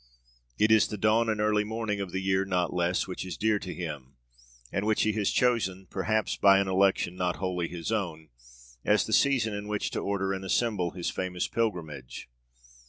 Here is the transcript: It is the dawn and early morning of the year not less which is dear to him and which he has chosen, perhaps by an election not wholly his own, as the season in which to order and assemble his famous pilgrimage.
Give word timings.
It 0.57 0.71
is 0.71 0.87
the 0.87 0.97
dawn 0.97 1.29
and 1.29 1.39
early 1.39 1.63
morning 1.63 2.01
of 2.01 2.09
the 2.11 2.21
year 2.23 2.43
not 2.43 2.73
less 2.73 3.07
which 3.07 3.23
is 3.23 3.37
dear 3.37 3.59
to 3.59 3.71
him 3.71 4.15
and 4.71 4.83
which 4.83 5.03
he 5.03 5.11
has 5.13 5.29
chosen, 5.29 5.85
perhaps 5.91 6.35
by 6.37 6.57
an 6.57 6.67
election 6.67 7.15
not 7.15 7.35
wholly 7.35 7.67
his 7.67 7.91
own, 7.91 8.29
as 8.83 9.05
the 9.05 9.13
season 9.13 9.53
in 9.53 9.67
which 9.67 9.91
to 9.91 9.99
order 9.99 10.33
and 10.33 10.43
assemble 10.43 10.89
his 10.89 11.11
famous 11.11 11.47
pilgrimage. 11.47 12.27